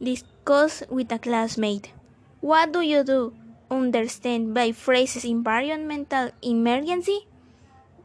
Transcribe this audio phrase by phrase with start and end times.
[0.00, 1.92] Discuss with a classmate.
[2.40, 3.36] What do you do?
[3.70, 7.28] Understand by phrases environmental emergency?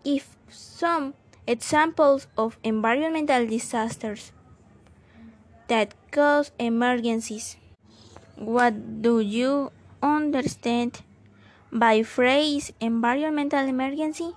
[0.04, 1.14] Give some
[1.48, 4.34] examples of environmental disasters
[5.68, 7.56] that cause emergencies.
[8.36, 9.72] What do you
[10.04, 11.00] understand
[11.72, 14.36] by phrase environmental emergency?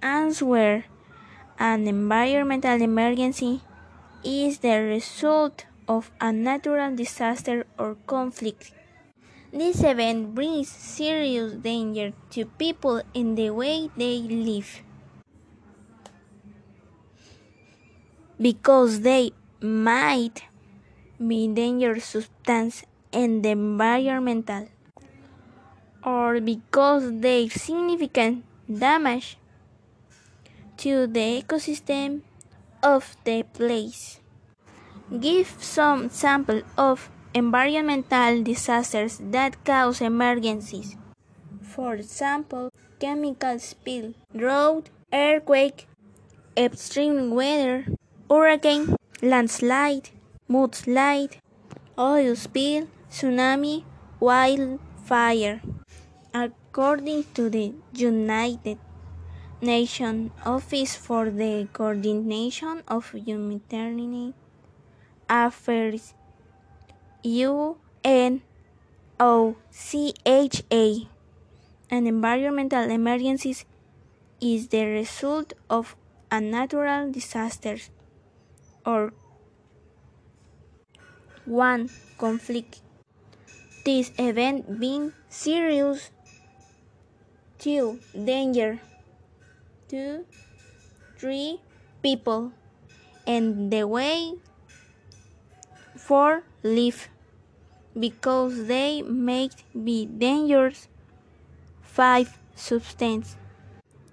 [0.00, 0.84] Answer
[1.58, 3.62] An environmental emergency
[4.22, 8.72] is the result of a natural disaster or conflict.
[9.52, 14.82] This event brings serious danger to people in the way they live
[18.40, 20.44] because they might
[21.18, 24.68] be dangerous substance in the environmental
[26.04, 29.38] or because they significant damage
[30.76, 32.20] to the ecosystem
[32.82, 34.20] of the place.
[35.08, 40.96] Give some sample of environmental disasters that cause emergencies.
[41.62, 45.86] For example, chemical spill, drought, earthquake,
[46.56, 47.86] extreme weather,
[48.28, 50.10] hurricane, landslide,
[50.50, 51.38] mudslide,
[51.96, 53.84] oil spill, tsunami,
[54.18, 55.60] wildfire.
[56.34, 58.78] According to the United
[59.60, 64.34] Nations Office for the Coordination of Humanitarian
[65.28, 66.14] Affairs,
[67.24, 68.40] UNOCHA,
[71.90, 73.56] an environmental emergency
[74.40, 75.96] is the result of
[76.30, 77.78] a natural disaster.
[78.84, 79.12] Or
[81.44, 82.82] one conflict.
[83.84, 86.10] This event being serious,
[87.58, 88.80] two danger,
[89.88, 90.24] two,
[91.18, 91.60] three
[92.02, 92.52] people,
[93.26, 94.34] and the way
[95.96, 97.08] for live
[97.98, 100.88] because they may be dangerous.
[101.82, 103.36] Five substance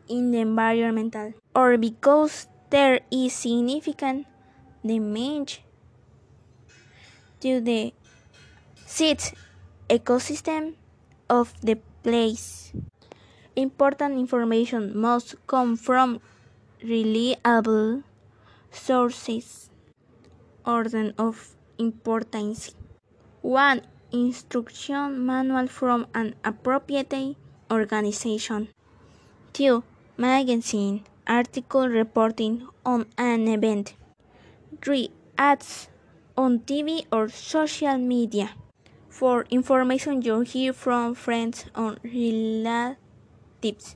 [0.08, 4.26] in the environmental or because there is significant
[4.86, 5.62] damage
[7.42, 7.94] to the
[8.86, 9.34] seeds
[9.90, 10.76] ecosystem
[11.30, 12.74] of the place.
[13.56, 16.20] Important information must come from
[16.82, 18.04] reliable
[18.72, 19.70] sources.
[20.66, 22.76] Order of importance.
[23.42, 23.82] 1.
[24.12, 27.36] Instruction manual from an appropriate
[27.72, 28.68] organization.
[29.54, 29.84] 2.
[30.18, 33.96] Magazine article reporting on an event.
[34.82, 35.10] 3.
[35.38, 35.90] Ads
[36.38, 38.52] on TV or social media.
[39.10, 43.96] For information you hear from friends or relatives.